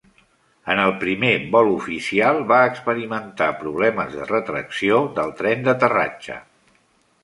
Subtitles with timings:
[0.75, 6.45] En el primer vol oficial, va experimentar problemes de retracció del tren d'aterratge.